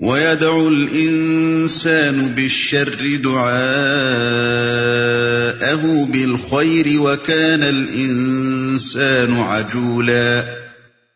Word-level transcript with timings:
وَيَدْعُ 0.00 0.66
الْإِنسَانُ 0.66 2.28
بِالشَّرِّ 2.28 3.16
دُعَاءَهُ 3.16 6.06
بِالْخَيْرِ 6.06 6.96
وَكَانَ 6.96 7.64
الْإِنسَانُ 7.64 9.38
عَجُولًا 9.38 10.40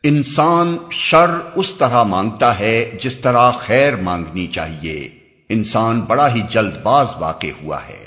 انسان 0.03 0.77
شر 0.91 1.31
اس 1.55 1.73
طرح 1.79 2.03
مانگتا 2.03 2.59
ہے 2.59 2.99
جس 3.03 3.17
طرح 3.17 3.51
خیر 3.51 3.97
مانگنی 3.97 4.47
چاہیے۔ 4.47 5.09
انسان 5.49 6.01
بڑا 6.01 6.35
ہی 6.35 6.43
جلد 6.51 6.73
باز 6.83 7.07
واقع 7.19 7.47
ہوا 7.63 7.79
ہے۔ 7.89 8.05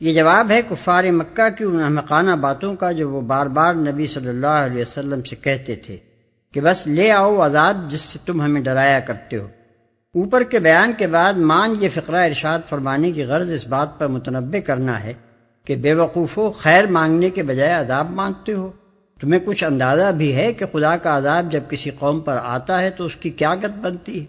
یہ 0.00 0.14
جواب 0.14 0.50
ہے 0.50 0.60
کفار 0.68 1.04
مکہ 1.04 1.58
کی 1.58 1.64
ان 1.64 1.82
احمقانہ 1.82 2.30
باتوں 2.30 2.76
کا 2.76 2.92
جو 2.92 3.10
وہ 3.10 3.20
بار 3.20 3.46
بار 3.46 3.74
نبی 3.74 4.06
صلی 4.06 4.28
اللہ 4.28 4.46
علیہ 4.46 4.82
وسلم 4.82 5.22
سے 5.22 5.36
کہتے 5.36 5.76
تھے 5.76 5.96
کہ 6.52 6.60
بس 6.60 6.86
لے 6.86 7.12
آؤ 7.12 7.46
عذاب 7.46 7.90
جس 7.90 8.00
سے 8.00 8.18
تم 8.26 8.42
ہمیں 8.42 8.60
ڈرایا 8.60 9.00
کرتے 9.00 9.36
ہو۔ 9.36 9.48
اوپر 10.14 10.42
کے 10.42 10.58
بیان 10.58 10.92
کے 10.98 11.06
بعد 11.06 11.34
مان 11.34 11.74
یہ 11.80 11.88
فقرہ 11.94 12.26
ارشاد 12.26 12.58
فرمانے 12.68 13.12
کی 13.12 13.24
غرض 13.24 13.52
اس 13.52 13.66
بات 13.66 13.98
پر 13.98 14.06
متنوع 14.06 14.60
کرنا 14.66 15.04
ہے 15.04 15.12
کہ 15.64 15.76
بے 15.76 15.94
وقوفوں 15.94 16.52
خیر 16.52 16.86
مانگنے 16.86 17.30
کے 17.30 17.42
بجائے 17.42 17.72
عذاب 17.72 18.10
مانگتے 18.10 18.52
ہو۔ 18.52 18.72
تمہیں 19.20 19.40
کچھ 19.44 19.64
اندازہ 19.64 20.12
بھی 20.12 20.34
ہے 20.34 20.52
کہ 20.52 20.66
خدا 20.72 20.96
کا 20.96 21.16
عذاب 21.16 21.52
جب 21.52 21.60
کسی 21.68 21.90
قوم 21.90 22.20
پر 22.20 22.36
آتا 22.42 22.80
ہے 22.80 22.90
تو 22.90 23.04
اس 23.04 23.16
کی 23.16 23.30
کیا 23.30 23.54
گت 23.54 23.78
بنتی 23.78 24.20
ہے؟ 24.20 24.24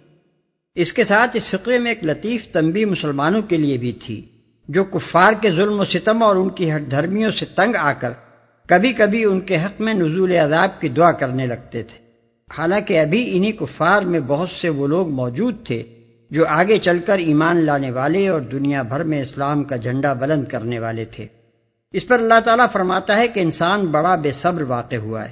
اس 0.75 0.93
کے 0.93 1.03
ساتھ 1.03 1.31
اس 1.33 1.49
فقرے 1.49 1.79
میں 1.79 1.91
ایک 1.91 2.05
لطیف 2.05 2.47
تنبی 2.47 2.85
مسلمانوں 2.85 3.41
کے 3.41 3.57
لیے 3.57 3.77
بھی 3.77 3.91
تھی، 3.91 4.21
جو 4.69 4.83
کفار 4.83 5.33
کے 5.41 5.51
ظلم 5.51 5.79
و 5.79 5.85
ستم 5.85 6.23
اور 6.23 6.35
ان 6.35 6.49
کی 6.49 6.71
ہٹ 6.71 6.91
دھرمیوں 6.91 7.31
سے 7.31 7.45
تنگ 7.45 7.75
آ 7.75 7.93
کر 7.93 8.09
کبھی 8.67 8.93
کبھی 8.93 9.25
ان 9.25 9.41
کے 9.41 9.57
حق 9.57 9.81
میں 9.81 9.93
نزول 9.93 10.31
عذاب 10.31 10.81
کی 10.81 10.89
دعا 10.89 11.11
کرنے 11.11 11.45
لگتے 11.45 11.83
تھے۔ 11.83 12.04
حالانکہ 12.57 12.99
ابھی 12.99 13.37
انہی 13.37 13.51
کفار 13.51 14.01
میں 14.01 14.19
بہت 14.27 14.49
سے 14.49 14.69
وہ 14.69 14.87
لوگ 14.87 15.09
موجود 15.09 15.65
تھے 15.65 15.83
جو 16.31 16.47
آگے 16.47 16.77
چل 16.77 16.99
کر 16.99 17.17
ایمان 17.17 17.57
لانے 17.57 17.91
والے 17.91 18.27
اور 18.27 18.41
دنیا 18.41 18.81
بھر 18.81 19.03
میں 19.03 19.21
اسلام 19.21 19.63
کا 19.63 19.75
جھنڈا 19.75 20.13
بلند 20.13 20.45
کرنے 20.45 20.79
والے 20.79 21.05
تھے۔ 21.05 21.27
اس 21.93 22.07
پر 22.07 22.19
اللہ 22.19 22.39
تعالیٰ 22.45 22.65
فرماتا 22.71 23.17
ہے 23.17 23.27
کہ 23.27 23.39
انسان 23.39 23.85
بڑا 23.85 24.15
بے 24.15 24.31
صبر 24.31 24.61
واقع 24.61 24.95
ہوا 24.95 25.25
ہے۔ 25.25 25.31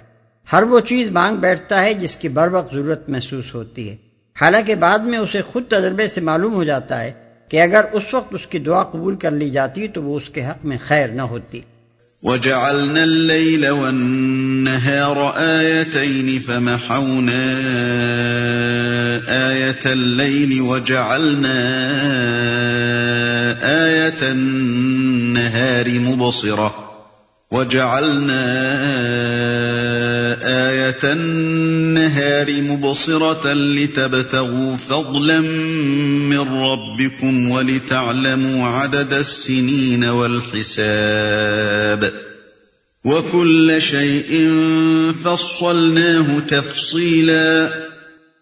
ہر 0.53 0.63
وہ 0.63 0.79
چیز 0.79 1.11
مانگ 1.11 1.35
بیٹھتا 1.35 1.83
ہے 1.83 1.93
جس 1.93 2.15
کی 2.15 2.29
بر 2.29 2.47
وقت 2.51 2.73
ضرورت 2.73 3.09
محسوس 3.09 3.55
ہوتی 3.55 3.89
ہے۔ 3.89 3.95
حالانکہ 4.41 4.75
بعد 4.75 4.99
میں 4.99 5.19
اسے 5.19 5.41
خود 5.41 5.63
تجربے 5.67 6.07
سے 6.07 6.21
معلوم 6.21 6.53
ہو 6.53 6.63
جاتا 6.63 7.03
ہے 7.03 7.11
کہ 7.49 7.61
اگر 7.61 7.85
اس 7.91 8.13
وقت 8.13 8.33
اس 8.33 8.47
کی 8.47 8.59
دعا 8.59 8.83
قبول 8.83 9.15
کر 9.15 9.31
لی 9.31 9.49
جاتی 9.49 9.87
تو 9.87 10.03
وہ 10.03 10.17
اس 10.17 10.29
کے 10.29 10.45
حق 10.45 10.65
میں 10.65 10.77
خیر 10.87 11.07
نہ 11.07 11.21
ہوتی۔ 11.21 11.61
وَجَعَلْنَا 12.23 13.03
اللَّيْلَ 13.03 13.69
وَالنَّهَارَ 13.69 15.33
آيَتَيْنِ 15.37 16.39
فَمَحَوْنَا 16.39 17.43
آيَةَ 19.51 19.79
اللَّيْلِ 19.85 20.61
وَجَعَلْنَا 20.61 21.59
آيَةَ 23.85 24.31
النَّهَارِ 24.31 25.99
مُبْصِرَةً 25.99 26.75
وَجَعَلْنَا 27.51 28.43
آيَةَ 29.83 30.02
النَّهَارِ 31.03 32.61
مُبْصِرَةً 32.61 33.53
لِتَبْتَغُوا 33.53 34.75
فَضْلًا 34.79 35.41
مِّن 36.29 36.37
رَّبِّكُمْ 36.37 37.51
وَلِتَعْلَمُوا 37.51 38.67
عَدَدَ 38.67 39.13
السِّنِينَ 39.13 40.05
وَالْحِسَابَ. 40.05 42.05
وَكُلَّ 43.03 43.79
شَيْءٍ 43.79 44.45
فَصَّلْنَاهُ 45.21 46.47
تَفْصِيلًا. 46.47 47.67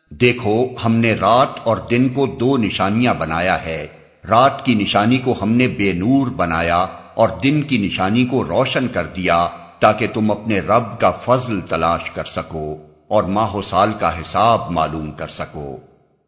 دیکھو، 0.10 0.68
ہم 0.86 0.96
نے 0.96 1.14
رات 1.14 1.50
اور 1.64 1.78
دن 1.92 2.10
کو 2.10 2.38
دو 2.40 2.58
نشانیاں 2.58 3.14
بنایا 3.14 3.66
ہے۔ 3.66 3.88
رات 4.30 4.66
کی 4.66 4.76
نشانی 4.76 5.18
کو 5.18 5.36
ہم 5.42 5.52
نے 5.52 5.68
بے 5.68 5.94
نور 5.94 6.28
بنایا 6.28 6.86
اور 7.14 7.30
دن 7.44 7.62
کی 7.62 7.78
نشانی 7.78 8.26
کو 8.26 8.44
روشن 8.44 8.88
کر 8.88 9.04
دیا۔ 9.04 9.48
تاکہ 9.82 10.08
تم 10.14 10.32
اپنے 10.32 10.60
رب 10.60 11.00
کا 11.00 11.12
فضل 11.12 11.62
تلاش 11.62 12.12
کر 12.12 12.24
سکو 12.24 12.78
اور 13.08 13.24
ماہ 13.24 13.56
و 13.56 13.62
سال 13.62 13.94
کا 14.00 14.22
حساب 14.22 14.72
معلوم 14.72 15.12
کر 15.12 15.28
سکو۔ 15.28 15.78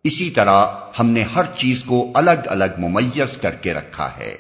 اسی 0.03 0.29
طرح 0.29 0.65
ہم 0.99 1.09
نے 1.09 1.23
ہر 1.35 1.41
چیز 1.57 1.83
کو 1.83 2.11
الگ 2.13 2.45
الگ 2.45 2.63
ممیز 2.77 3.37
کر 3.41 3.51
کے 3.51 3.73
رکھا 3.73 4.09
ہے۔ 4.17 4.35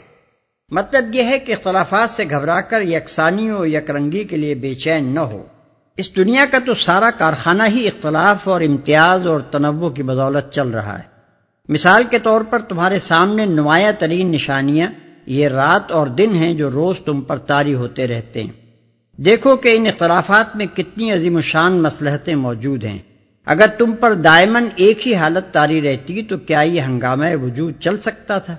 مطلب 0.71 1.15
یہ 1.15 1.23
ہے 1.23 1.39
کہ 1.39 1.51
اختلافات 1.51 2.09
سے 2.09 2.23
گھبرا 2.29 2.61
کر 2.61 2.81
یکسانی 2.81 3.51
و 3.51 3.65
یک 3.65 3.91
رنگی 3.91 4.23
کے 4.23 4.37
لیے 4.37 4.55
بے 4.55 4.75
چین 4.75 5.15
نہ 5.15 5.19
ہو۔ 5.19 5.43
اس 5.97 6.15
دنیا 6.15 6.45
کا 6.51 6.57
تو 6.65 6.73
سارا 6.73 7.11
کارخانہ 7.17 7.63
ہی 7.67 7.87
اختلاف 7.87 8.47
اور 8.47 8.61
امتیاز 8.61 9.27
اور 9.27 9.39
تنوع 9.39 9.89
کی 9.89 10.03
بدولت 10.03 10.53
چل 10.53 10.69
رہا 10.69 10.99
ہے۔ 10.99 11.03
مثال 11.69 12.03
کے 12.09 12.19
طور 12.19 12.41
پر 12.41 12.59
تمہارے 12.59 12.99
سامنے 12.99 13.45
نمایاں 13.45 13.91
ترین 13.99 14.31
نشانیاں 14.31 14.87
یہ 15.25 15.47
رات 15.47 15.91
اور 15.91 16.07
دن 16.07 16.35
ہیں 16.35 16.53
جو 16.53 16.71
روز 16.71 16.99
تم 17.05 17.21
پر 17.21 17.37
تاری 17.37 17.73
ہوتے 17.73 18.07
رہتے 18.07 18.43
ہیں۔ 18.43 18.62
دیکھو 19.17 19.55
کہ 19.55 19.77
ان 19.77 19.87
اختلافات 19.87 20.55
میں 20.55 20.65
کتنی 20.65 21.13
عظیم 21.13 21.35
و 21.35 21.41
شان 21.41 21.73
مسلحتیں 21.73 22.35
موجود 22.35 22.83
ہیں۔ 22.83 22.99
اگر 23.45 23.67
تم 23.67 23.93
پر 23.93 24.13
دائمن 24.13 24.67
ایک 24.75 25.07
ہی 25.07 25.15
حالت 25.15 25.53
تاری 25.53 25.81
رہتی 25.81 26.23
تو 26.23 26.37
کیا 26.37 26.61
یہ 26.61 26.81
ہنگامہ 26.81 27.25
وجود 27.41 27.73
چل 27.79 27.97
سکتا 27.97 28.39
تھا؟ 28.39 28.55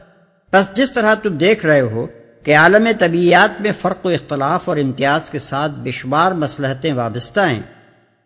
بس 0.52 0.74
جس 0.74 0.92
طرح 0.92 1.14
تم 1.14 1.36
دیکھ 1.36 1.66
رہے 1.66 1.80
ہو 1.80 2.06
کہ 2.42 2.56
عالم 2.56 2.88
طبیعیات 2.98 3.60
میں 3.60 3.72
فرق 3.80 4.06
و 4.06 4.08
اختلاف 4.08 4.68
اور 4.68 4.76
امتیاز 4.76 5.30
کے 5.30 5.38
ساتھ 5.38 5.72
بے 5.72 5.90
شمار 5.90 6.32
مسلحتیں 6.32 6.92
وابستہ 6.92 7.40
ہیں۔ 7.40 7.62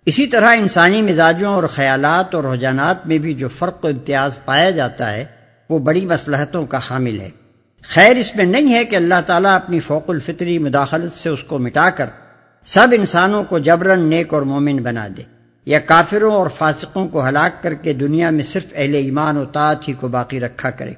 اسی 0.07 0.27
طرح 0.27 0.55
انسانی 0.55 1.03
مزاجوں 1.03 1.55
اور 1.55 1.63
خیالات 1.63 2.35
اور 2.35 2.45
رجحانات 2.45 3.07
میں 3.07 3.19
بھی 3.19 3.35
جو 3.35 3.49
فرق 3.49 3.85
و 3.85 3.89
امتیاز 3.89 4.39
پایا 4.45 4.71
جاتا 4.71 5.13
ہے، 5.13 5.25
وہ 5.69 5.79
بڑی 5.79 6.07
مسلحتوں 6.07 6.67
کا 6.67 6.79
حامل 6.91 7.21
ہے۔ 7.21 7.31
خیر 7.89 8.17
اس 8.17 8.37
میں 8.37 8.45
نہیں 8.45 8.75
ہے 8.75 8.85
کہ 8.85 8.97
اللہ 8.97 9.21
تعالیٰ 9.27 9.55
اپنی 9.55 9.81
فوق 9.81 10.11
الفطری 10.11 10.59
مداخلت 10.59 11.13
سے 11.13 11.29
اس 11.29 11.43
کو 11.43 11.59
مٹا 11.59 11.91
کر 11.91 12.07
سب 12.65 12.89
انسانوں 12.93 13.45
کو 13.45 13.59
جبرن 13.59 14.01
نیک 14.01 14.35
اور 14.35 14.43
مومن 14.43 14.77
بنا 14.77 15.09
دے 15.17 15.23
یا 15.67 15.79
کافروں 15.79 16.35
اور 16.35 16.47
فاسقوں 16.49 17.09
کو 17.09 17.29
ہلاک 17.29 17.63
کر 17.63 17.75
کے 17.75 17.93
دنیا 17.93 18.31
میں 18.31 18.43
صرف 18.43 18.65
اہل 18.75 18.95
ایمان 18.95 19.37
و 19.37 19.45
طاعت 19.45 19.89
ہی 19.89 19.93
کو 19.93 20.09
باقی 20.09 20.41
رکھا 20.41 20.71
کرے۔ 20.71 20.93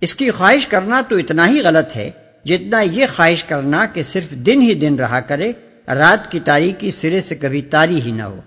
اس 0.00 0.14
کی 0.14 0.30
خواہش 0.30 0.66
کرنا 0.66 1.00
تو 1.08 1.16
اتنا 1.16 1.48
ہی 1.48 1.60
غلط 1.60 1.96
ہے 1.96 2.10
جتنا 2.44 2.80
یہ 2.80 3.06
خواہش 3.16 3.44
کرنا 3.44 3.86
کہ 3.86 4.02
صرف 4.02 4.30
دن 4.30 4.62
ہی 4.62 4.74
دن 4.74 4.94
رہا 4.94 5.20
کرے، 5.20 5.52
رات 5.88 6.30
کی 6.30 6.40
تاریخی 6.40 6.90
سرے 6.90 7.20
سے 7.20 7.34
کبھی 7.34 7.62
تاری 7.62 8.00
ہی 8.00 8.10
نہ 8.10 8.22
ہو۔ 8.22 8.40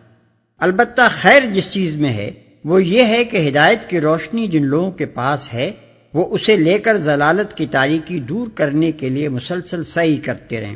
البتہ 0.58 1.02
خیر 1.22 1.46
جس 1.54 1.72
چیز 1.72 1.96
میں 1.96 2.14
ہے 2.14 2.32
وہ 2.66 2.84
یہ 2.84 3.04
ہے 3.04 3.24
کہ 3.24 3.50
ہدایت 3.50 3.90
کی 3.90 4.02
روشنی 4.02 4.48
جن 4.48 4.66
لوگوں 4.66 4.92
کے 4.92 5.06
پاس 5.06 5.54
ہے 5.54 5.72
وہ 6.16 6.36
اسے 6.36 6.58
لے 6.58 6.80
کر 6.80 6.98
ضلالت 6.98 7.58
کی 7.58 7.66
تاریکی 7.66 8.20
دور 8.20 8.48
کرنے 8.56 8.92
کے 8.92 9.10
لیے 9.10 9.30
مسلسل 9.30 9.84
صحیح 9.84 10.18
کرتے 10.24 10.62
رہیں 10.62 10.76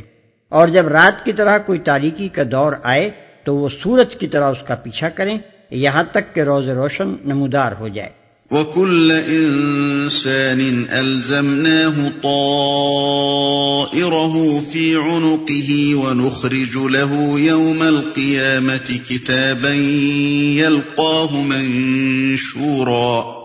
اور 0.49 0.67
جب 0.67 0.87
رات 0.87 1.25
کی 1.25 1.33
طرح 1.33 1.57
کوئی 1.57 1.79
تاریکی 1.79 2.27
کا 2.27 2.41
دور 2.51 2.73
آئے 2.83 3.09
تو 3.43 3.55
وہ 3.55 3.69
سورج 3.69 4.15
کی 4.15 4.27
طرح 4.27 4.51
اس 4.51 4.57
کا 4.67 4.75
پیچھا 4.75 5.09
کریں، 5.09 5.37
یہاں 5.71 6.03
تک 6.11 6.35
کہ 6.35 6.39
روز 6.39 6.69
روشن 6.69 7.15
نمودار 7.25 7.71
ہو 7.79 7.87
جائے۔ 7.87 8.09
وَكُلَّ 8.51 9.13
إِنسَانٍ 9.13 10.99
أَلْزَمْنَاهُ 10.99 12.07
طَائِرَهُ 12.21 14.59
فِي 14.71 14.95
عُنُقِهِ 14.95 15.93
وَنُخْرِجُ 15.93 16.89
لَهُ 16.89 17.39
يَوْمَ 17.39 17.85
الْقِيَامَةِ 17.85 18.93
كِتَابًا 19.07 19.75
يَلْقَاهُ 20.55 21.43
مَنشُورًا۔ 21.43 23.38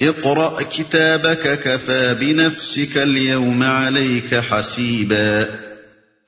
اقرأ 0.00 0.48
كتابك 0.70 1.64
كفى 1.64 2.14
بنفسك 2.20 2.98
اليوم 2.98 3.62
عليك 3.62 4.34
حسيبا۔ 4.52 5.42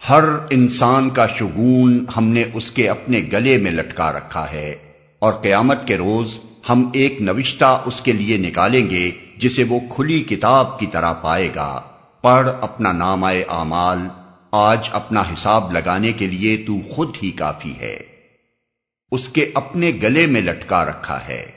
ہر 0.09 0.25
انسان 0.51 1.11
کا 1.11 1.27
شگون 1.27 2.05
ہم 2.17 2.25
نے 2.29 2.45
اس 2.55 2.71
کے 2.71 2.89
اپنے 2.89 3.29
گلے 3.33 3.59
میں 3.59 3.71
لٹکا 3.71 4.13
رکھا 4.13 4.53
ہے 4.53 4.75
اور 5.19 5.33
قیامت 5.33 5.87
کے 5.87 5.97
روز 5.97 6.39
ہم 6.69 6.91
ایک 6.95 7.23
نوشتہ 7.23 7.83
اس 7.87 8.01
کے 8.01 8.13
لیے 8.13 8.37
نکالیں 8.37 8.91
گے 8.91 9.11
جسے 9.37 9.65
وہ 9.65 9.81
کھلی 9.97 10.21
کتاب 10.21 10.81
کی 10.81 10.87
طرح 10.87 11.13
پائے 11.13 11.49
گا۔ 11.55 11.81
پڑھ 12.23 12.49
اپنا 12.61 12.93
نام 12.93 13.25
اعمال، 13.25 13.99
آج 14.53 14.89
اپنا 14.93 15.21
حساب 15.21 15.73
لگانے 15.73 16.13
کے 16.13 16.27
لیے 16.27 16.57
تو 16.57 16.73
خود 16.91 17.17
ہی 17.23 17.31
کافی 17.31 17.73
ہے۔ 17.81 17.99
اس 19.13 19.29
کے 19.29 19.51
اپنے 19.55 19.93
گلے 20.03 20.27
میں 20.27 20.41
لٹکا 20.41 20.85
رکھا 20.85 21.29
ہے۔ 21.29 21.56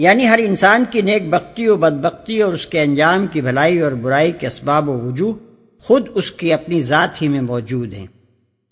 یعنی 0.00 0.28
ہر 0.28 0.38
انسان 0.38 0.84
کی 0.90 1.02
نیک 1.02 1.30
بختی 1.30 1.68
و 1.68 1.76
بدبختی 1.76 2.42
اور 2.42 2.52
اس 2.52 2.66
کے 2.66 2.80
انجام 2.80 3.26
کی 3.26 3.40
بھلائی 3.40 3.80
اور 3.80 3.92
برائی 3.92 4.32
کے 4.32 4.46
اسباب 4.46 4.88
و 4.88 5.00
وجوہ 5.00 5.32
خود 5.80 6.08
اس 6.14 6.30
کی 6.30 6.52
اپنی 6.52 6.80
ذات 6.80 7.22
ہی 7.22 7.28
میں 7.28 7.40
موجود 7.40 7.92
ہیں۔ 7.92 8.06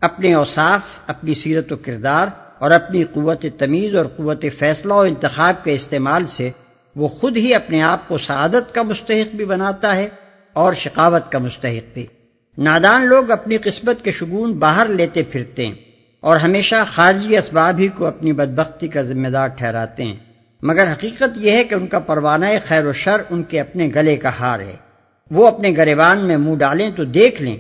اپنے 0.01 0.35
اوصاف، 0.35 0.81
اپنی 1.07 1.35
سیرت 1.35 1.73
و 1.73 1.77
کردار 1.77 2.27
اور 2.59 2.71
اپنی 2.71 3.05
قوت 3.05 3.47
تمیز 3.59 3.95
اور 3.95 4.05
قوت 4.17 4.45
فیصلہ 4.59 4.95
و 4.95 5.01
انتخاب 5.01 5.65
کے 5.65 5.75
استعمال 5.75 6.27
سے 6.27 6.51
وہ 6.97 7.09
خود 7.09 7.37
ہی 7.37 7.55
اپنے 7.55 7.83
آپ 7.83 8.09
کو 8.09 8.19
سعادت 8.19 8.75
کا 8.75 8.83
مستحق 8.83 9.35
بھی 9.35 9.45
بناتا 9.45 9.97
ہے 9.97 10.09
اور 10.53 10.73
شقاوت 10.73 11.33
کا 11.33 11.39
مستحق 11.39 11.95
بھی۔ 11.95 12.07
نادان 12.59 13.07
لوگ 13.07 13.31
اپنی 13.31 13.57
قسمت 13.57 14.05
کے 14.05 14.11
شگون 14.11 14.53
باہر 14.53 14.87
لیتے 14.89 15.23
پھرتے 15.23 15.67
ہیں 15.67 15.75
اور 16.21 16.37
ہمیشہ 16.37 16.77
خارجی 16.93 17.37
اسباب 17.37 17.79
ہی 17.79 17.89
کو 17.89 18.07
اپنی 18.07 18.33
بدبختی 18.33 18.89
کا 18.89 19.03
ذمہ 19.03 19.29
دار 19.29 19.49
ٹھہراتے 19.49 20.05
ہیں۔ 20.05 20.28
مگر 20.63 20.93
حقیقت 20.93 21.39
یہ 21.39 21.51
ہے 21.51 21.65
کہ 21.65 21.75
ان 21.75 21.87
کا 21.87 21.99
پروانہ 21.99 22.47
خیر 22.67 22.87
و 22.87 22.93
شر 22.93 23.21
ان 23.31 23.43
کے 23.43 23.61
اپنے 23.61 23.89
گلے 23.95 24.17
کا 24.17 24.31
ہار 24.41 24.61
ہے۔ 24.61 24.77
وہ 25.31 25.47
اپنے 25.47 25.73
گریبان 25.77 26.19
میں 26.19 26.37
منہ 26.37 26.57
ڈالیں 26.57 26.91
تو 26.91 27.05
دیکھ 27.05 27.43
لیں 27.43 27.57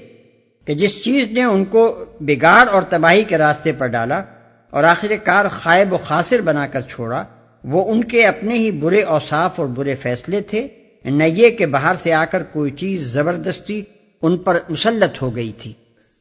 کہ 0.66 0.74
جس 0.74 1.04
چیز 1.04 1.30
نے 1.30 1.44
ان 1.44 1.64
کو 1.64 2.04
بگاڑ 2.20 2.68
اور 2.68 2.82
تباہی 2.82 3.24
کے 3.24 3.38
راستے 3.38 3.72
پر 3.72 3.86
ڈالا 3.86 4.22
اور 4.70 4.84
آخر 4.84 5.12
کار 5.24 5.44
خائب 5.50 5.92
و 5.92 5.96
خاصر 5.96 6.40
بنا 6.40 6.66
کر 6.66 6.80
چھوڑا، 6.80 7.24
وہ 7.64 7.92
ان 7.92 8.04
کے 8.04 8.26
اپنے 8.26 8.54
ہی 8.54 8.70
برے 8.70 9.02
اوصاف 9.02 9.60
اور 9.60 9.66
برے 9.66 9.94
فیصلے 9.94 10.40
تھے۔ 10.40 10.68
نہ 11.04 11.24
یہ 11.24 11.50
کہ 11.50 11.66
باہر 11.66 11.96
سے 11.96 12.12
آ 12.12 12.24
کر 12.24 12.42
کوئی 12.42 12.70
چیز 12.70 13.12
زبردستی 13.12 13.82
ان 14.22 14.36
پر 14.36 14.58
مسلط 14.68 15.22
ہو 15.22 15.36
گئی 15.36 15.52
تھی۔ 15.58 15.72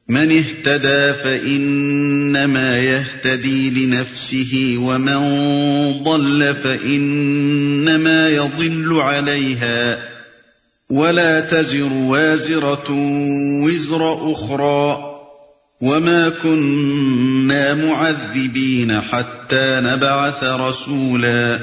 من 0.09 0.31
اهتدى 0.31 1.13
فإنما 1.13 2.79
يهتدي 2.79 3.85
لنفسه 3.85 4.75
ومن 4.77 5.19
ضل 6.03 6.55
فإنما 6.55 8.29
يضل 8.29 8.99
عليها 8.99 9.99
ولا 10.89 11.39
تزر 11.39 11.93
وازرة 11.93 12.91
وزر 13.63 14.31
أخرى 14.31 15.13
وما 15.81 16.29
كنا 16.29 17.73
معذبين 17.73 18.91
حتى 19.11 19.79
نبعث 19.81 20.43
رسولا 20.43 21.57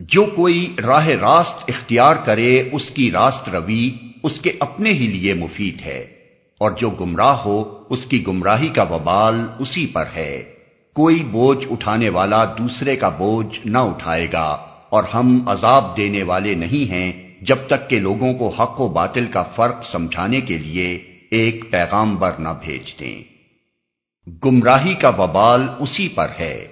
جو 0.00 0.24
کوئی 0.24 0.76
راہ 0.86 1.08
راست 1.08 1.56
اختیار 1.68 2.16
کرے، 2.24 2.68
اس 2.72 2.90
کی 2.90 3.10
راست 3.10 3.48
روی 3.48 3.90
اس 4.22 4.40
کے 4.42 4.52
اپنے 4.60 4.92
ہی 4.92 5.06
لیے 5.06 5.34
مفید 5.34 5.80
ہے۔ 5.80 6.21
اور 6.62 6.70
جو 6.70 6.90
گمراہ 6.90 7.36
ہو، 7.36 7.84
اس 7.90 8.04
کی 8.04 8.26
گمراہی 8.26 8.68
کا 8.68 8.82
وبال 8.82 9.46
اسی 9.58 9.86
پر 9.86 10.04
ہے۔ 10.16 10.42
کوئی 10.94 11.24
بوجھ 11.24 11.66
اٹھانے 11.70 12.08
والا 12.08 12.44
دوسرے 12.44 12.96
کا 12.96 13.08
بوجھ 13.08 13.66
نہ 13.66 13.78
اٹھائے 13.78 14.26
گا، 14.32 14.48
اور 14.88 15.04
ہم 15.14 15.48
عذاب 15.48 15.96
دینے 15.96 16.22
والے 16.22 16.54
نہیں 16.54 16.90
ہیں 16.90 17.34
جب 17.42 17.56
تک 17.66 17.90
کہ 17.90 18.00
لوگوں 18.00 18.34
کو 18.34 18.48
حق 18.48 18.80
و 18.80 18.88
باطل 18.88 19.26
کا 19.26 19.42
فرق 19.42 19.84
سمجھانے 19.84 20.40
کے 20.40 20.58
لیے 20.58 20.88
ایک 21.30 21.70
پیغام 21.70 22.16
بر 22.16 22.32
نہ 22.38 22.48
بھیج 22.64 22.94
دیں۔ 23.00 23.22
گمراہی 24.44 24.94
کا 24.94 25.08
وبال 25.08 25.66
اسی 25.78 26.08
پر 26.08 26.28
ہے۔ 26.40 26.66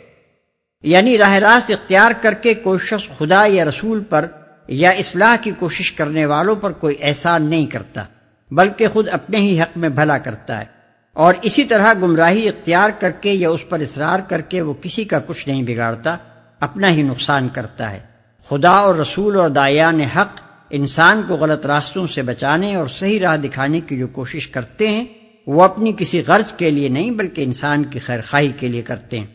یعنی 0.82 1.19
راہ 1.19 1.32
راست 1.32 1.70
اختیار 1.70 2.10
کر 2.20 2.34
کے 2.34 2.54
کوئی 2.54 2.78
شخص 2.78 3.19
خدا 3.19 3.46
یا 3.46 3.64
رسول 3.64 4.04
پر 4.08 4.26
یا 4.69 4.90
اصلاح 4.90 5.36
کی 5.43 5.50
کوشش 5.58 5.93
کرنے 5.93 6.26
والوں 6.26 6.56
پر 6.56 6.72
کوئی 6.72 6.96
احسان 7.00 7.43
نہیں 7.43 7.66
کرتا۔ 7.66 8.04
بلکہ 8.50 8.88
خود 8.88 9.08
اپنے 9.12 9.38
ہی 9.38 9.61
حق 9.61 9.79
میں 9.79 9.88
بھلا 9.88 10.19
کرتا 10.19 10.61
ہے۔ 10.61 10.64
اور 11.12 11.35
اسی 11.43 11.64
طرح 11.64 11.93
گمراہی 12.02 12.49
اختیار 12.49 12.91
کر 12.99 13.11
کے 13.11 13.32
یا 13.32 13.50
اس 13.50 13.69
پر 13.69 13.81
اصرار 13.81 14.20
کر 14.29 14.41
کے 14.41 14.61
وہ 14.61 14.75
کسی 14.81 15.05
کا 15.05 15.19
کچھ 15.26 15.49
نہیں 15.49 15.62
بگاڑتا، 15.62 16.17
اپنا 16.61 16.91
ہی 16.91 17.02
نقصان 17.02 17.49
کرتا 17.49 17.93
ہے۔ 17.93 18.00
خدا 18.49 18.70
اور 18.70 18.94
رسول 18.94 19.37
اور 19.37 19.50
دایان 19.50 20.00
حق 20.00 20.41
انسان 20.70 21.23
کو 21.29 21.35
غلط 21.35 21.67
راستوں 21.67 22.06
سے 22.06 22.23
بچانے 22.23 22.75
اور 22.75 22.87
صحیح 22.87 23.20
راہ 23.20 23.37
دکھانے 23.37 23.81
کی 23.81 23.99
جو 23.99 24.08
کوشش 24.08 24.49
کرتے 24.49 24.88
ہیں، 24.88 25.05
وہ 25.46 25.62
اپنی 25.62 25.93
کسی 25.99 26.23
غرض 26.26 26.53
کے 26.53 26.70
لیے 26.70 26.88
نہیں 26.88 27.11
بلکہ 27.11 27.43
انسان 27.43 27.85
کی 27.85 27.99
خیر 27.99 28.20
خواہی 28.31 28.53
کے 28.61 28.69
لیے 28.69 28.82
کرتے 28.82 29.19
ہیں۔ 29.19 29.26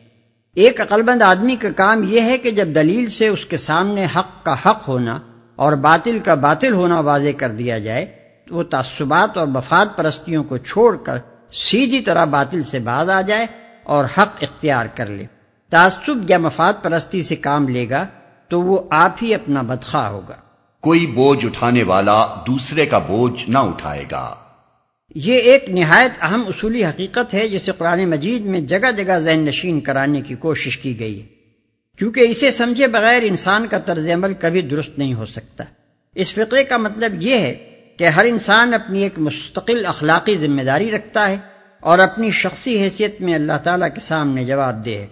ایک 0.53 0.81
عقلبند 0.81 1.21
آدمی 1.21 1.55
کا 1.55 1.67
کام 1.75 2.03
یہ 2.07 2.21
ہے 2.21 2.37
کہ 2.37 2.51
جب 2.51 2.67
دلیل 2.67 3.07
سے 3.07 3.27
اس 3.27 3.45
کے 3.45 3.57
سامنے 3.57 4.05
حق 4.15 4.45
کا 4.45 4.53
حق 4.53 4.87
ہونا 4.87 5.19
اور 5.55 5.73
باطل 5.73 6.19
کا 6.25 6.33
باطل 6.33 6.73
ہونا 6.73 6.99
واضح 6.99 7.29
کر 7.37 7.49
دیا 7.49 7.79
جائے 7.79 8.24
وہ 8.49 8.63
تعصبات 8.63 9.37
اور 9.37 9.47
مفاد 9.47 9.85
پرستیوں 9.95 10.43
کو 10.43 10.57
چھوڑ 10.57 10.97
کر 10.97 11.17
سیدھی 11.51 12.01
طرح 12.01 12.25
باطل 12.25 12.63
سے 12.63 12.79
باز 12.79 13.09
آ 13.09 13.21
جائے 13.21 13.45
اور 13.83 14.05
حق 14.05 14.35
اختیار 14.41 14.85
کر 14.95 15.05
لے۔ 15.05 15.25
تعصب 15.69 16.29
یا 16.29 16.37
مفاد 16.37 16.73
پرستی 16.81 17.21
سے 17.21 17.35
کام 17.35 17.67
لے 17.67 17.89
گا 17.89 18.07
تو 18.47 18.61
وہ 18.61 18.83
آپ 18.91 19.15
ہی 19.21 19.35
اپنا 19.35 19.61
بدخواہ 19.61 20.07
ہوگا۔ 20.07 20.35
کوئی 20.81 21.05
بوجھ 21.05 21.45
اٹھانے 21.45 21.83
والا 21.83 22.25
دوسرے 22.47 22.85
کا 22.85 22.97
بوجھ 22.97 23.49
نہ 23.49 23.57
اٹھائے 23.57 24.03
گا۔ 24.11 24.35
یہ 25.15 25.37
ایک 25.37 25.69
نہایت 25.69 26.11
اہم 26.21 26.43
اصولی 26.47 26.85
حقیقت 26.85 27.33
ہے 27.33 27.47
جسے 27.47 27.71
قرآن 27.71 28.09
مجید 28.09 28.45
میں 28.45 28.61
جگہ 28.61 28.91
جگہ 28.91 29.19
ذہن 29.19 29.39
نشین 29.39 29.81
کرانے 29.81 30.21
کی 30.21 30.35
کوشش 30.35 30.77
کی 30.77 30.99
گئی 30.99 31.21
ہے۔ 31.21 31.25
کیونکہ 31.97 32.19
اسے 32.19 32.51
سمجھے 32.51 32.87
بغیر 32.87 33.23
انسان 33.23 33.67
کا 33.67 33.79
طرز 33.79 34.07
عمل 34.09 34.33
کبھی 34.33 34.61
درست 34.61 34.99
نہیں 34.99 35.13
ہو 35.13 35.25
سکتا۔ 35.25 35.63
اس 36.15 36.33
فقرے 36.33 36.63
کا 36.63 36.77
مطلب 36.77 37.21
یہ 37.21 37.37
ہے 37.37 37.74
کہ 37.97 38.03
ہر 38.03 38.25
انسان 38.25 38.73
اپنی 38.73 39.03
ایک 39.03 39.13
مستقل 39.17 39.85
اخلاقی 39.85 40.35
ذمہ 40.35 40.61
داری 40.61 40.91
رکھتا 40.91 41.29
ہے 41.29 41.37
اور 41.79 41.99
اپنی 41.99 42.31
شخصی 42.31 42.81
حیثیت 42.81 43.21
میں 43.21 43.35
اللہ 43.35 43.57
تعالیٰ 43.63 43.87
کے 43.93 43.99
سامنے 43.99 44.45
جواب 44.45 44.85
دے 44.85 44.97
ہے۔ 44.97 45.07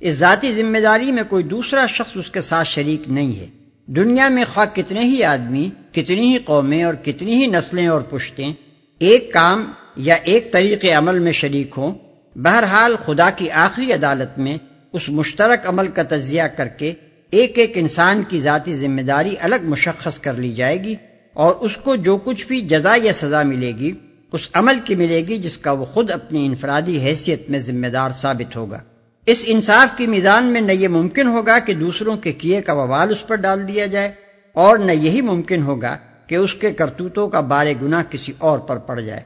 اس 0.00 0.14
ذاتی 0.14 0.52
ذمہ 0.52 0.78
داری 0.78 1.12
میں 1.12 1.22
کوئی 1.28 1.44
دوسرا 1.44 1.86
شخص 1.86 2.16
اس 2.16 2.30
کے 2.30 2.40
ساتھ 2.40 2.68
شریک 2.68 3.08
نہیں 3.08 3.40
ہے۔ 3.40 3.46
دنیا 3.86 4.28
میں 4.28 4.44
خواہ 4.54 4.74
کتنے 4.74 5.00
ہی 5.00 5.24
آدمی، 5.24 5.70
کتنی 5.92 6.32
ہی 6.32 6.38
قومیں 6.38 6.82
اور 6.82 6.94
کتنی 6.94 7.34
ہی 7.34 7.46
نسلیں 7.46 7.86
اور 7.86 8.00
پشتیں 8.00 8.52
ایک 8.98 9.32
کام 9.32 9.72
یا 9.96 10.14
ایک 10.14 10.52
طریقے 10.52 10.92
عمل 10.92 11.18
میں 11.18 11.32
شریک 11.32 11.74
ہوں، 11.76 11.94
بہرحال 12.36 12.96
خدا 13.04 13.30
کی 13.30 13.50
آخری 13.50 13.92
عدالت 13.92 14.38
میں 14.38 14.58
اس 14.92 15.08
مشترک 15.08 15.60
عمل 15.64 15.88
کا 15.88 16.02
تجزیہ 16.02 16.42
کر 16.42 16.68
کے 16.68 16.92
ایک 17.30 17.58
ایک 17.58 17.72
انسان 17.74 18.22
کی 18.28 18.40
ذاتی 18.40 18.74
ذمہ 18.74 19.00
داری 19.00 19.34
الگ 19.40 19.62
مشخص 19.62 20.18
کر 20.18 20.32
لی 20.32 20.52
جائے 20.52 20.84
گی۔ 20.84 20.94
اور 21.36 21.54
اس 21.60 21.76
کو 21.76 21.96
جو 21.96 22.16
کچھ 22.16 22.46
بھی 22.46 22.60
جزا 22.60 22.94
یا 23.02 23.12
سزا 23.12 23.42
ملے 23.42 23.72
گی، 23.72 23.92
اس 24.32 24.48
عمل 24.52 24.78
کی 24.84 24.94
ملے 24.94 25.20
گی 25.28 25.36
جس 25.36 25.58
کا 25.58 25.72
وہ 25.72 25.84
خود 25.84 26.10
اپنی 26.10 26.46
انفرادی 26.46 26.98
حیثیت 26.98 27.50
میں 27.50 27.58
ذمہ 27.58 27.86
دار 27.86 28.10
ثابت 28.10 28.56
ہوگا۔ 28.56 28.78
اس 29.26 29.44
انصاف 29.46 29.96
کی 29.98 30.06
میزان 30.06 30.44
میں 30.44 30.60
نہ 30.60 30.72
یہ 30.72 30.88
ممکن 30.88 31.26
ہوگا 31.26 31.58
کہ 31.58 31.74
دوسروں 31.74 32.16
کے 32.16 32.32
کیے 32.32 32.62
کا 32.62 32.72
ووال 32.72 33.10
اس 33.10 33.26
پر 33.26 33.36
ڈال 33.36 33.68
دیا 33.68 33.86
جائے 33.86 34.12
اور 34.52 34.78
نہ 34.78 34.92
یہی 34.92 35.20
ممکن 35.20 35.62
ہوگا 35.62 35.96
کہ 36.26 36.34
اس 36.34 36.54
کے 36.54 36.72
کرتوتوں 36.72 37.28
کا 37.28 37.40
بارے 37.40 37.74
گنا 37.82 38.02
کسی 38.10 38.32
اور 38.38 38.58
پر 38.58 38.78
پڑ 38.78 39.00
جائے۔ 39.00 39.20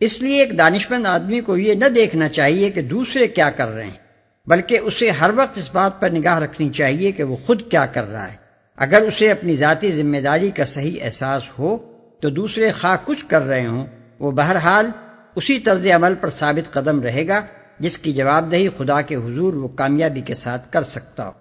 اس 0.00 0.22
لیے 0.22 0.40
ایک 0.40 0.58
دانشمند 0.58 1.06
آدمی 1.06 1.40
کو 1.40 1.56
یہ 1.56 1.74
نہ 1.74 1.84
دیکھنا 1.84 2.28
چاہیے 2.28 2.70
کہ 2.70 2.82
دوسرے 2.82 3.28
کیا 3.28 3.50
کر 3.50 3.68
رہے 3.68 3.84
ہیں، 3.84 3.98
بلکہ 4.46 4.78
اسے 4.78 5.10
ہر 5.10 5.30
وقت 5.34 5.58
اس 5.58 5.70
بات 5.72 6.00
پر 6.00 6.10
نگاہ 6.10 6.38
رکھنی 6.38 6.68
چاہیے 6.68 7.12
کہ 7.12 7.22
وہ 7.22 7.36
خود 7.36 7.70
کیا 7.70 7.86
کر 7.86 8.10
رہا 8.10 8.32
ہے۔ 8.32 8.43
اگر 8.76 9.02
اسے 9.02 9.30
اپنی 9.30 9.56
ذاتی 9.56 9.90
ذمہ 9.90 10.18
داری 10.18 10.50
کا 10.50 10.64
صحیح 10.64 10.96
احساس 11.02 11.42
ہو 11.58 11.78
تو 12.20 12.30
دوسرے 12.30 12.72
خواہ 12.72 12.96
کچھ 13.04 13.26
کر 13.26 13.42
رہے 13.42 13.66
ہوں 13.66 13.86
وہ 14.18 14.30
بہرحال 14.30 14.90
اسی 15.36 15.58
طرز 15.58 15.86
عمل 15.86 16.14
پر 16.14 16.30
ثابت 16.30 16.72
قدم 16.72 17.02
رہے 17.02 17.28
گا 17.28 17.40
جس 17.78 17.98
کی 17.98 18.12
جواب 18.12 18.52
دہی 18.52 18.68
خدا 18.78 19.00
کے 19.00 19.16
حضور 19.16 19.52
وہ 19.52 19.68
کامیابی 19.68 20.20
کے 20.20 20.34
ساتھ 20.34 20.72
کر 20.72 20.82
سکتا 20.82 21.26
ہو۔ 21.26 21.32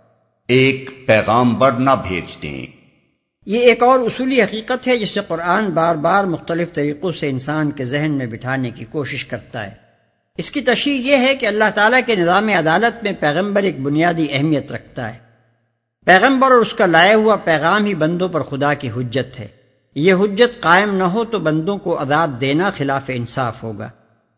ایک 0.48 0.90
پیغام 1.08 1.54
بر 1.54 1.72
نہ 1.72 1.90
بھیج 2.08 2.42
دیں۔ 2.42 2.66
یہ 3.46 3.60
ایک 3.60 3.84
اور 3.84 4.00
اصولی 4.00 4.44
حقیقت 4.44 4.88
ہے 4.88 4.98
جسے 4.98 5.20
قرآن 5.28 5.66
بار 5.66 5.96
بار 5.96 6.24
مختلف 6.24 6.74
طریقوں 6.74 7.12
سے 7.12 7.30
انسان 7.30 7.72
کے 7.72 7.86
ذہن 7.86 8.12
میں 8.12 8.26
بٹھانے 8.26 8.70
کی 8.70 8.86
کوشش 8.92 9.26
کرتا 9.26 9.66
ہے۔ 9.66 9.72
اس 10.38 10.52
کی 10.52 10.62
تشریح 10.62 11.12
یہ 11.12 11.18
ہے 11.18 11.36
کہ 11.36 11.46
اللہ 11.46 11.70
تعالیٰ 11.76 12.00
کے 12.06 12.16
نظام 12.16 12.48
عدالت 12.48 13.04
میں 13.04 13.12
پیغمبر 13.20 13.64
ایک 13.64 13.80
بنیادی 13.80 14.28
اہمیت 14.32 14.72
رکھتا 14.72 15.14
ہے۔ 15.14 15.23
پیغمبر 16.06 16.52
اور 16.52 16.60
اس 16.60 16.74
کا 16.74 16.86
لائے 16.86 17.14
ہوا 17.14 17.36
پیغام 17.36 17.86
ہی 17.86 17.96
بندوں 17.96 18.30
پر 18.30 18.42
خدا 18.42 18.74
کی 18.74 18.90
حجت 18.98 19.40
ہے۔ 19.40 19.48
یہ 19.96 20.14
حجت 20.14 20.62
قائم 20.62 20.96
نہ 20.96 21.04
ہو 21.04 21.24
تو 21.24 21.40
بندوں 21.40 21.78
کو 21.78 22.02
عذاب 22.02 22.42
دینا 22.42 22.72
خلاف 22.78 23.02
انصاف 23.08 23.64
ہوگا۔ 23.64 23.90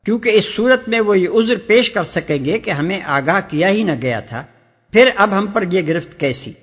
کیونکہ 0.05 0.29
اس 0.29 0.55
صورت 0.55 0.89
میں 0.89 0.99
وہ 0.99 1.19
یہ 1.19 1.29
عذر 1.29 1.53
پیش 1.67 1.91
کر 1.91 2.03
سکیں 2.03 2.45
گے 2.45 2.59
کہ 2.59 2.71
ہمیں 2.71 2.99
آگاہ 3.05 3.41
کیا 3.47 3.69
ہی 3.69 3.83
نہ 3.83 3.91
گیا 4.01 4.19
تھا۔ 4.19 4.43
پھر 4.91 5.09
اب 5.15 5.37
ہم 5.37 5.47
پر 5.47 5.63
یہ 5.71 5.81
گرفت 5.87 6.19
کیسی؟ 6.19 6.53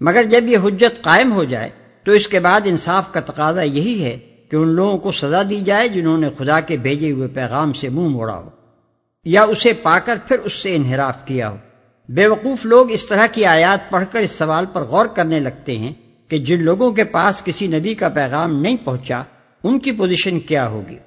مگر 0.00 0.22
جب 0.22 0.48
یہ 0.48 0.58
حجت 0.64 1.02
قائم 1.02 1.32
ہو 1.32 1.44
جائے 1.44 1.68
تو 2.04 2.12
اس 2.12 2.28
کے 2.28 2.40
بعد 2.40 2.60
انصاف 2.64 3.12
کا 3.12 3.20
تقاضا 3.20 3.62
یہی 3.62 4.04
ہے 4.04 4.18
کہ 4.50 4.56
ان 4.56 4.68
لوگوں 4.68 4.98
کو 4.98 5.12
سزا 5.12 5.42
دی 5.50 5.60
جائے 5.60 5.88
جنہوں 5.88 6.18
نے 6.18 6.28
خدا 6.38 6.60
کے 6.60 6.76
بھیجے 6.76 7.10
ہوئے 7.10 7.28
پیغام 7.28 7.72
سے 7.72 7.88
منہ 7.88 8.08
موڑا 8.08 8.36
ہو۔ 8.36 8.50
یا 9.24 9.42
اسے 9.42 9.72
پا 9.72 9.98
کر 9.98 10.16
پھر 10.28 10.38
اس 10.38 10.52
سے 10.52 10.76
انحراف 10.76 11.26
کیا 11.26 11.50
ہو۔ 11.50 11.56
بے 12.08 12.26
وقوف 12.26 12.66
لوگ 12.66 12.90
اس 12.90 13.06
طرح 13.06 13.26
کی 13.26 13.44
آیات 13.44 13.90
پڑھ 13.90 14.04
کر 14.12 14.20
اس 14.20 14.30
سوال 14.30 14.66
پر 14.72 14.82
غور 14.82 15.06
کرنے 15.06 15.40
لگتے 15.40 15.78
ہیں 15.78 15.92
کہ 16.28 16.38
جن 16.38 16.62
لوگوں 16.62 16.90
کے 16.90 17.04
پاس 17.04 17.44
کسی 17.44 17.66
نبی 17.66 17.94
کا 17.94 18.08
پیغام 18.08 18.60
نہیں 18.60 18.76
پہنچا، 18.76 19.22
ان 19.64 19.78
کی 19.78 19.92
پوزیشن 19.92 20.40
کیا 20.40 20.68
ہوگی؟ 20.68 20.98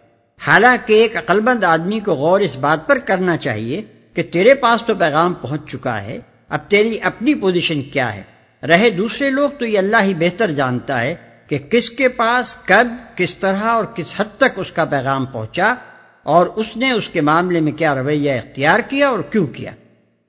حالانکہ 0.48 0.94
ایک 0.94 1.18
عقلبند 1.18 1.64
آدمی 1.64 2.00
کو 2.00 2.14
غور 2.14 2.40
اس 2.40 2.58
بات 2.58 2.88
پر 2.88 2.98
کرنا 2.98 3.38
چاہیے 3.38 3.82
کہ 4.14 4.24
تیرے 4.24 4.54
پاس 4.54 4.82
تو 4.86 4.96
پیغام 4.96 5.34
پہنچ 5.34 5.72
چکا 5.72 6.04
ہے، 6.04 6.20
اب 6.50 6.60
تیری 6.68 7.00
اپنی 7.02 7.34
پوزیشن 7.34 7.82
کیا 7.82 8.16
ہے؟ 8.16 8.24
رہے 8.68 8.90
دوسرے 8.90 9.30
لوگ 9.30 9.50
تو 9.50 9.66
یہ 9.66 9.78
اللہ 9.78 10.02
ہی 10.02 10.14
بہتر 10.14 10.52
جانتا 10.52 11.02
ہے 11.02 11.16
کہ 11.48 11.58
کس 11.58 11.90
کے 11.90 12.08
پاس، 12.08 12.56
کب، 12.56 12.88
کس 13.16 13.36
طرح 13.36 13.64
اور 13.64 13.86
کس 13.86 14.14
حد 14.18 14.38
تک 14.38 14.52
اس 14.56 14.72
کا 14.72 14.86
پیغام 14.86 15.26
پہنچا 15.26 15.76
اور 16.24 16.46
اس 16.46 16.78
نے 16.78 16.92
اس 16.92 17.10
کے 17.10 17.22
معاملے 17.22 17.60
میں 17.60 17.72
کیا 17.72 17.96
رویہ 17.96 18.32
اختیار 18.32 18.80
کیا 18.80 19.10
اور 19.10 19.20
کیوں 19.20 19.48
کیا۔ 19.48 19.72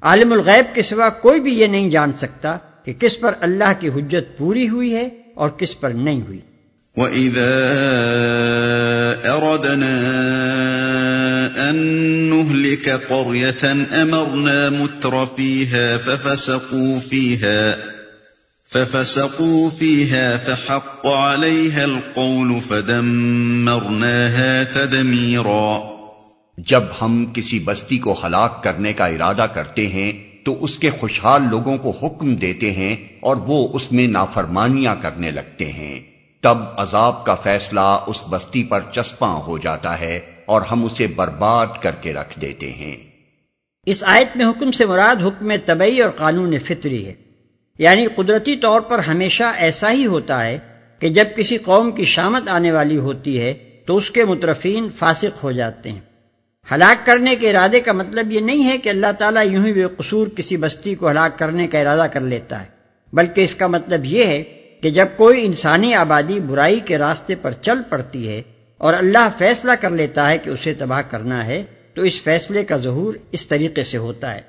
عالم 0.02 0.32
الغیب 0.32 0.74
کے 0.74 0.82
سوا 0.82 1.08
کوئی 1.08 1.40
بھی 1.40 1.58
یہ 1.58 1.66
نہیں 1.66 1.90
جان 1.90 2.12
سکتا 2.18 2.56
کہ 2.84 2.92
کس 2.92 3.20
پر 3.20 3.34
اللہ 3.40 3.72
کی 3.80 3.88
حجت 3.88 4.38
پوری 4.38 4.68
ہوئی 4.68 4.94
ہے 4.94 5.08
اور 5.34 5.48
کس 5.48 5.80
پر 5.80 5.90
نہیں 5.90 6.22
ہوئی۔ 6.22 6.40
وَإِذَا 6.96 9.14
أَرَدْنَا 9.24 11.70
أَن 11.70 11.76
نُهْلِكَ 12.30 12.90
قَرْيَةً 13.08 13.84
أَمَرْنَا 14.02 14.68
مُتْرَ 14.68 15.14
فِيهَا 15.36 15.98
فَفَسَقُوا 16.04 16.98
فِيهَا، 17.08 17.76
ففسقوا 18.66 19.70
فيها 19.78 20.36
فحق 20.44 21.06
عليها 21.06 21.82
القول 21.82 22.60
فدمرناها 22.60 24.62
تدميرا۔ 24.72 25.99
جب 26.66 26.82
ہم 27.02 27.26
کسی 27.34 27.60
بستی 27.60 27.98
کو 27.98 28.20
ہلاک 28.26 28.64
کرنے 28.64 28.92
کا 28.92 29.06
ارادہ 29.06 29.46
کرتے 29.54 29.86
ہیں، 29.86 30.44
تو 30.44 30.64
اس 30.64 30.78
کے 30.78 30.90
خوشحال 30.90 31.42
لوگوں 31.50 31.78
کو 31.78 31.90
حکم 31.90 32.34
دیتے 32.34 32.72
ہیں 32.72 32.96
اور 33.20 33.36
وہ 33.36 33.68
اس 33.72 33.92
میں 33.92 34.06
نافرمانیاں 34.06 34.96
کرنے 35.00 35.30
لگتے 35.30 35.72
ہیں۔ 35.72 36.00
تب 36.40 36.58
عذاب 36.76 37.24
کا 37.24 37.34
فیصلہ 37.34 38.04
اس 38.06 38.22
بستی 38.30 38.64
پر 38.64 38.80
چسپاں 38.92 39.36
ہو 39.36 39.58
جاتا 39.58 40.00
ہے 40.00 40.20
اور 40.46 40.62
ہم 40.62 40.84
اسے 40.84 41.06
برباد 41.06 41.66
کر 41.80 41.90
کے 42.00 42.14
رکھ 42.14 42.40
دیتے 42.40 42.72
ہیں۔ 42.72 42.96
اس 43.86 44.04
آیت 44.06 44.36
میں 44.36 44.46
حکم 44.46 44.72
سے 44.72 44.86
مراد 44.86 45.22
حکم 45.22 45.52
طبعی 45.66 46.00
اور 46.00 46.10
قانون 46.10 46.58
فطری 46.58 47.06
ہے۔ 47.06 47.14
یعنی 47.78 48.06
قدرتی 48.16 48.56
طور 48.56 48.80
پر 48.80 48.98
ہمیشہ 48.98 49.44
ایسا 49.56 49.92
ہی 49.92 50.06
ہوتا 50.06 50.46
ہے 50.46 50.58
کہ 50.98 51.08
جب 51.08 51.24
کسی 51.36 51.58
قوم 51.58 51.92
کی 51.92 52.04
شامت 52.04 52.48
آنے 52.48 52.72
والی 52.72 52.96
ہوتی 52.96 53.40
ہے، 53.40 53.54
تو 53.86 53.96
اس 53.96 54.10
کے 54.10 54.24
مترفین 54.24 54.88
فاسق 54.98 55.44
ہو 55.44 55.52
جاتے 55.52 55.92
ہیں۔ 55.92 56.09
ہلاک 56.72 57.06
کرنے 57.06 57.34
کے 57.36 57.50
ارادے 57.50 57.80
کا 57.80 57.92
مطلب 57.92 58.32
یہ 58.32 58.40
نہیں 58.40 58.64
ہے 58.64 58.76
کہ 58.78 58.88
اللہ 58.88 59.12
تعالیٰ 59.18 59.44
یوں 59.46 59.64
ہی 59.66 59.72
بے 59.72 59.84
قصور 59.96 60.26
کسی 60.26 60.56
بستی 60.56 60.94
کو 60.94 61.10
ہلاک 61.10 61.38
کرنے 61.38 61.66
کا 61.66 61.78
ارادہ 61.78 62.06
کر 62.12 62.20
لیتا 62.20 62.60
ہے، 62.60 62.68
بلکہ 63.12 63.40
اس 63.40 63.54
کا 63.54 63.66
مطلب 63.66 64.04
یہ 64.04 64.24
ہے 64.24 64.42
کہ 64.82 64.90
جب 64.90 65.06
کوئی 65.16 65.44
انسانی 65.46 65.94
آبادی 65.94 66.38
برائی 66.40 66.80
کے 66.80 66.98
راستے 66.98 67.34
پر 67.34 67.52
چل 67.62 67.82
پڑتی 67.88 68.28
ہے 68.28 68.40
اور 68.80 68.94
اللہ 68.94 69.28
فیصلہ 69.38 69.72
کر 69.80 69.90
لیتا 69.90 70.30
ہے 70.30 70.38
کہ 70.38 70.50
اسے 70.50 70.74
تباہ 70.74 71.02
کرنا 71.10 71.44
ہے، 71.46 71.62
تو 71.94 72.02
اس 72.02 72.22
فیصلے 72.22 72.64
کا 72.64 72.76
ظہور 72.76 73.14
اس 73.32 73.46
طریقے 73.46 73.82
سے 73.82 73.96
ہوتا 73.96 74.34
ہے۔ 74.34 74.40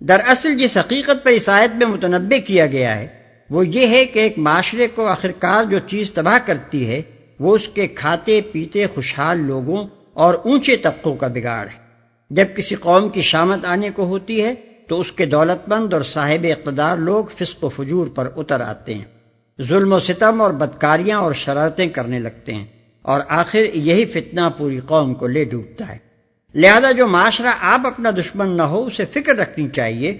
دراصل 0.00 0.56
جس 0.58 0.76
حقیقت 0.76 1.24
پر 1.24 1.30
اس 1.30 1.48
آیت 1.48 1.74
میں 1.74 1.86
متنبع 1.86 2.38
کیا 2.46 2.66
گیا 2.66 2.98
ہے، 2.98 3.06
وہ 3.50 3.66
یہ 3.66 3.86
ہے 3.86 4.04
کہ 4.04 4.18
ایک 4.18 4.38
معاشرے 4.38 4.86
کو 4.94 5.06
آخرکار 5.06 5.64
جو 5.64 5.78
چیز 5.78 6.12
تباہ 6.12 6.38
کرتی 6.46 6.88
ہے، 6.88 7.02
وہ 7.40 7.54
اس 7.54 7.68
کے 7.68 7.86
کھاتے 7.86 8.40
پیتے 8.52 8.86
خوشحال 8.86 9.38
لوگوں 9.38 9.86
اور 10.14 10.34
اونچے 10.34 10.76
طبقوں 10.76 11.16
کا 11.16 11.26
بگاڑ 11.26 11.66
ہے۔ 11.66 11.84
جب 12.30 12.44
کسی 12.56 12.74
قوم 12.74 13.08
کی 13.08 13.22
شامت 13.22 13.64
آنے 13.64 13.90
کو 13.90 14.06
ہوتی 14.06 14.44
ہے، 14.44 14.54
تو 14.88 15.00
اس 15.00 15.12
کے 15.12 15.26
دولت 15.26 15.68
مند 15.68 15.92
اور 15.92 16.02
صاحب 16.02 16.46
اقتدار 16.50 16.96
لوگ 16.96 17.24
فسق 17.24 17.64
و 17.64 17.68
فجور 17.68 18.06
پر 18.06 18.28
اتر 18.36 18.60
آتے 18.60 18.94
ہیں۔ 18.94 19.04
ظلم 19.62 19.92
و 19.92 20.00
ستم 20.00 20.40
اور 20.40 20.50
بدکاریاں 20.50 21.18
اور 21.18 21.32
شرارتیں 21.32 21.86
کرنے 21.86 22.18
لگتے 22.18 22.54
ہیں۔ 22.54 22.66
اور 23.02 23.20
آخر 23.28 23.62
یہی 23.74 24.04
فتنہ 24.04 24.40
پوری 24.58 24.80
قوم 24.86 25.14
کو 25.14 25.26
لے 25.26 25.44
ڈوبتا 25.44 25.88
ہے۔ 25.88 25.98
لہذا 26.54 26.92
جو 26.92 27.06
معاشرہ 27.06 27.52
آپ 27.60 27.86
اپنا 27.86 28.10
دشمن 28.10 28.48
نہ 28.48 28.62
ہو، 28.62 28.86
اسے 28.86 29.04
فکر 29.04 29.36
رکھنی 29.36 29.68
چاہیے 29.68 30.18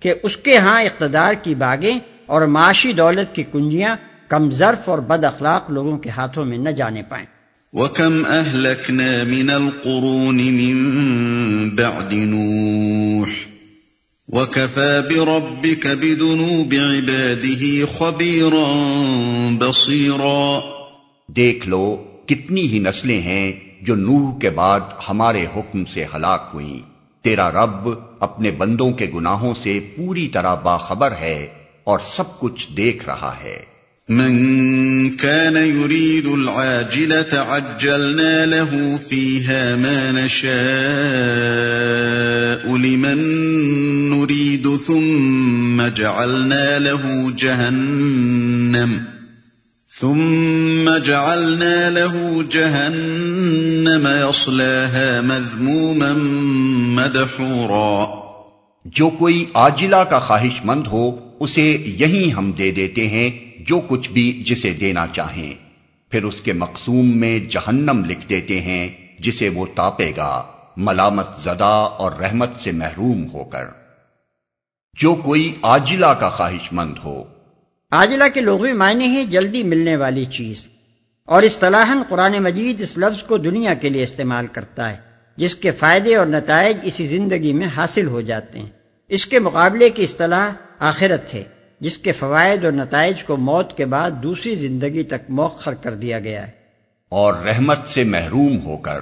کہ 0.00 0.14
اس 0.22 0.36
کے 0.36 0.56
ہاں 0.56 0.82
اقتدار 0.82 1.34
کی 1.42 1.54
باغیں 1.54 1.98
اور 2.26 2.42
معاشی 2.42 2.92
دولت 2.92 3.34
کی 3.34 3.42
کنجیاں 3.52 3.96
کم 4.28 4.50
ظرف 4.50 4.88
اور 4.88 4.98
بد 4.98 5.24
اخلاق 5.24 5.70
لوگوں 5.70 5.98
کے 5.98 6.10
ہاتھوں 6.10 6.44
میں 6.44 6.58
نہ 6.58 6.70
جانے 6.70 7.02
پائیں۔ 7.08 7.26
وَكَمْ 7.74 8.26
أَهْلَكْنَا 8.26 9.24
مِنَ 9.24 9.50
الْقُرُونِ 9.50 10.50
مِن 10.50 10.90
بَعْدِ 11.70 12.14
نُوحٍ 12.14 13.28
وَكَفَى 14.28 15.14
بِرَبِّكَ 15.14 15.88
بِذُنُوبِ 15.88 16.78
عِبَادِهِ 16.78 17.88
خَبِيرًا 17.88 18.68
بَصِيرًا 19.58 20.60
دیکھ 21.28 21.68
لو، 21.68 22.04
کتنی 22.26 22.68
ہی 22.68 22.78
نسلیں 22.78 23.20
ہیں 23.20 23.52
جو 23.82 23.94
نوح 23.94 24.38
کے 24.38 24.50
بعد 24.50 24.80
ہمارے 25.08 25.46
حکم 25.56 25.84
سے 25.84 26.04
ہلاک 26.14 26.50
ہوئیں۔ 26.54 26.80
تیرا 27.22 27.50
رب 27.50 27.88
اپنے 28.20 28.50
بندوں 28.50 28.92
کے 28.92 29.06
گناہوں 29.14 29.54
سے 29.54 29.80
پوری 29.96 30.28
طرح 30.28 30.54
باخبر 30.54 31.12
ہے 31.20 31.48
اور 31.84 31.98
سب 31.98 32.40
کچھ 32.40 32.72
دیکھ 32.76 33.04
رہا 33.06 33.34
ہے۔ 33.44 33.73
من 34.08 34.36
كان 35.10 35.56
يريد 35.56 36.26
العاجلة 36.26 37.38
عجلنا 37.38 38.46
له 38.46 38.98
فيها 39.08 39.76
ما 39.76 40.10
نشاء 40.12 40.54
لمن 42.76 43.18
نريد، 44.10 44.68
ثم 44.86 45.82
جعلنا 45.96 46.78
له 46.78 47.30
جهنم، 47.36 48.92
ثم 50.00 50.90
جعلنا 51.04 51.90
له 51.90 52.42
جهنم 52.50 54.08
يصلاها 54.28 55.20
مذموما 55.24 56.12
مدحورا۔ 57.02 58.04
جو 58.84 59.10
کوئی 59.10 59.44
آجلا 59.54 60.04
کا 60.04 60.18
خواہش 60.18 60.64
مند 60.64 60.86
ہو، 60.86 61.10
اسے 61.40 61.94
یہی 61.98 62.32
ہم 62.32 62.52
دے 62.52 62.70
دیتے 62.70 63.08
ہیں۔ 63.08 63.53
جو 63.66 63.80
کچھ 63.88 64.10
بھی 64.10 64.42
جسے 64.46 64.72
دینا 64.72 65.06
چاہیں، 65.12 65.54
پھر 66.10 66.24
اس 66.24 66.40
کے 66.40 66.52
مقصوم 66.52 67.18
میں 67.18 67.38
جہنم 67.38 68.04
لکھ 68.04 68.28
دیتے 68.28 68.60
ہیں، 68.60 68.88
جسے 69.18 69.48
وہ 69.48 69.66
تاپے 69.74 70.12
گا، 70.16 70.44
ملامت 70.76 71.38
زدہ 71.38 71.88
اور 71.98 72.12
رحمت 72.12 72.48
سے 72.58 72.72
محروم 72.72 73.30
ہو 73.32 73.44
کر۔ 73.44 73.64
جو 75.00 75.14
کوئی 75.14 75.54
آجلا 75.62 76.14
کا 76.14 76.28
خواہش 76.28 76.72
مند 76.72 76.94
ہو۔ 77.04 77.24
آجلا 77.90 78.28
کے 78.28 78.40
لغوی 78.40 78.72
معنی 78.72 79.08
ہے 79.08 79.24
جلدی 79.24 79.62
ملنے 79.62 79.96
والی 79.96 80.24
چیز۔ 80.24 80.66
اور 81.24 81.42
اصطلاحاً 81.42 81.98
قرآن 82.08 82.32
مجید 82.32 82.80
اس 82.80 82.98
لفظ 82.98 83.22
کو 83.22 83.38
دنیا 83.38 83.74
کے 83.74 83.88
لیے 83.88 84.02
استعمال 84.02 84.46
کرتا 84.46 84.90
ہے، 84.90 84.96
جس 85.36 85.54
کے 85.54 85.70
فائدے 85.70 86.16
اور 86.16 86.26
نتائج 86.26 86.76
اسی 86.82 87.06
زندگی 87.06 87.52
میں 87.52 87.66
حاصل 87.76 88.06
ہو 88.06 88.20
جاتے 88.20 88.58
ہیں۔ 88.58 88.70
اس 89.08 89.26
کے 89.26 89.38
مقابلے 89.38 89.90
کی 89.90 90.02
اصطلاح 90.02 90.50
آخرت 90.78 91.34
ہے۔ 91.34 91.44
جس 91.80 91.98
کے 91.98 92.12
فوائد 92.12 92.64
اور 92.64 92.72
نتائج 92.72 93.24
کو 93.24 93.36
موت 93.36 93.76
کے 93.76 93.84
بعد 93.84 94.10
دوسری 94.10 94.54
زندگی 94.54 95.02
تک 95.02 95.30
موخر 95.30 95.74
کر 95.74 95.94
دیا 95.94 96.20
گیا 96.20 96.46
ہے۔ 96.46 96.50
اور 97.08 97.34
رحمت 97.34 97.88
سے 97.88 98.04
محروم 98.04 98.64
ہو 98.64 98.76
کر۔ 98.76 99.00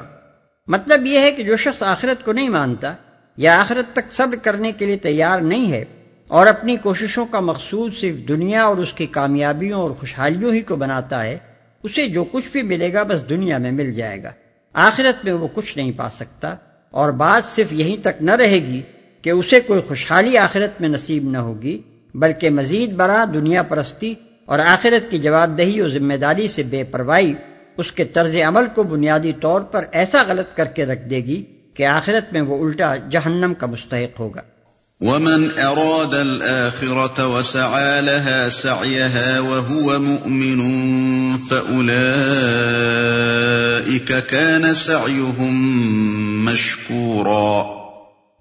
مطلب 0.66 1.06
یہ 1.06 1.18
ہے 1.18 1.32
کہ 1.32 1.42
جو 1.42 1.56
شخص 1.56 1.82
آخرت 1.82 2.24
کو 2.24 2.32
نہیں 2.32 2.48
مانتا 2.48 2.94
یا 3.36 3.60
آخرت 3.60 3.92
تک 3.92 4.12
صبر 4.12 4.36
کرنے 4.36 4.72
کے 4.72 4.86
لیے 4.86 4.96
تیار 4.96 5.40
نہیں 5.40 5.72
ہے 5.72 5.84
اور 6.28 6.46
اپنی 6.46 6.76
کوششوں 6.76 7.26
کا 7.26 7.40
مقصود 7.40 7.94
صرف 7.94 8.28
دنیا 8.28 8.64
اور 8.64 8.76
اس 8.76 8.92
کی 8.92 9.06
کامیابیوں 9.06 9.80
اور 9.80 9.90
خوشحالیوں 9.90 10.54
ہی 10.54 10.60
کو 10.60 10.76
بناتا 10.76 11.22
ہے 11.22 11.38
اسے 11.82 12.08
جو 12.08 12.24
کچھ 12.24 12.48
بھی 12.52 12.62
ملے 12.62 12.92
گا 12.92 13.02
بس 13.02 13.28
دنیا 13.28 13.58
میں 13.58 13.72
مل 13.72 13.92
جائے 13.92 14.22
گا۔ 14.22 14.30
آخرت 14.72 15.24
میں 15.24 15.32
وہ 15.32 15.48
کچھ 15.54 15.78
نہیں 15.78 15.92
پا 15.92 16.10
سکتا 16.10 16.54
اور 16.90 17.10
بات 17.10 17.44
صرف 17.44 17.72
یہیں 17.72 17.96
تک 17.96 18.22
نہ 18.22 18.30
رہے 18.30 18.58
گی 18.58 18.82
کہ 19.22 19.30
اسے 19.30 19.60
کوئی 19.60 19.80
خوشحالی 19.80 20.38
آخرت 20.38 20.80
میں 20.80 20.88
نصیب 20.88 21.30
نہ 21.30 21.38
ہوگی۔ 21.38 21.82
بلکہ 22.14 22.50
مزید 22.50 22.92
برا 22.92 23.24
دنیا 23.34 23.62
پرستی 23.62 24.14
اور 24.44 24.58
آخرت 24.58 25.10
کی 25.10 25.18
جواب 25.18 25.58
دہی 25.58 25.80
اور 25.80 25.88
ذمہ 25.88 26.14
داری 26.14 26.48
سے 26.48 26.62
بے 26.62 26.84
پرواہی 26.84 27.34
اس 27.76 27.92
کے 27.92 28.04
طرز 28.04 28.36
عمل 28.48 28.64
کو 28.74 28.82
بنیادی 28.82 29.32
طور 29.40 29.60
پر 29.60 29.84
ایسا 29.92 30.22
غلط 30.28 30.56
کر 30.56 30.64
کے 30.64 30.86
رکھ 30.86 31.08
دے 31.08 31.16
گی 31.16 31.44
کہ 31.74 31.86
آخرت 31.86 32.32
میں 32.32 32.40
وہ 32.40 32.66
الٹا 32.66 32.96
جہنم 32.96 33.52
کا 33.58 33.66
مستحق 33.66 34.20
ہوگا۔ 34.20 34.40
ومن 35.00 35.48
أراد 35.48 36.14
الآخرة 36.14 37.18
وسعى 37.18 38.00
لها 38.00 38.50
سعيها 38.50 39.40
وهو 39.40 39.98
مؤمن 39.98 40.62
فأولئك 41.48 44.30
كان 44.30 44.74
سعيهم 44.74 45.54
مشكورا۔ 46.44 47.81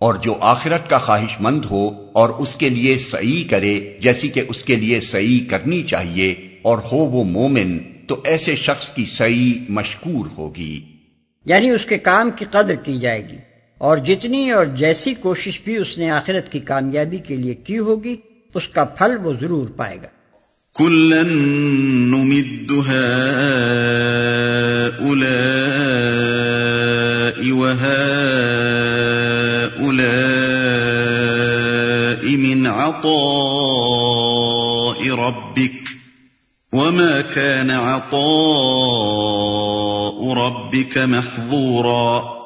اور 0.01 0.13
جو 0.15 0.37
آخرت 0.41 0.89
کا 0.89 0.97
خواہش 0.97 1.41
مند 1.41 1.65
ہو 1.65 1.89
اور 2.11 2.29
اس 2.29 2.55
کے 2.55 2.69
لیے 2.69 2.97
سعی 2.97 3.43
کرے 3.43 3.97
جیسی 3.99 4.27
کہ 4.27 4.41
اس 4.49 4.63
کے 4.63 4.75
لیے 4.75 5.01
سعی 5.01 5.39
کرنی 5.39 5.83
چاہیے 5.83 6.35
اور 6.61 6.77
ہو 6.77 6.97
وہ 6.97 7.23
مومن 7.23 7.77
تو 8.07 8.21
ایسے 8.23 8.55
شخص 8.55 8.89
کی 8.89 9.05
سعی 9.05 9.53
مشکور 9.69 10.25
ہوگی۔ 10.37 10.81
یعنی 11.45 11.69
اس 11.69 11.85
کے 11.85 11.97
کام 11.97 12.31
کی 12.35 12.45
قدر 12.51 12.75
کی 12.75 12.99
جائے 12.99 13.29
گی 13.29 13.37
اور 13.77 13.97
جتنی 13.97 14.51
اور 14.51 14.65
جیسی 14.65 15.13
کوشش 15.13 15.59
بھی 15.63 15.77
اس 15.77 15.97
نے 15.97 16.11
آخرت 16.11 16.51
کی 16.51 16.59
کامیابی 16.59 17.17
کے 17.17 17.35
لیے 17.35 17.53
کی 17.53 17.77
ہوگی 17.77 18.15
اس 18.53 18.67
کا 18.67 18.83
پھل 18.83 19.17
وہ 19.23 19.33
ضرور 19.41 19.67
پائے 19.67 19.97
گا۔ 19.97 20.07
من 32.23 32.67
عطاء 32.67 33.07
ربك 35.27 35.87
وما 36.73 37.21
كان 37.33 37.71
عطاء 37.71 38.21
ربك 40.33 40.97
محظورا 41.07 42.41